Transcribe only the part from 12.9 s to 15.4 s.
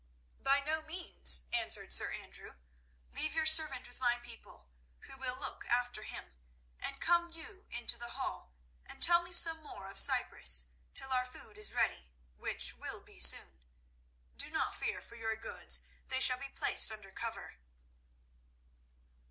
be soon. Do not fear for your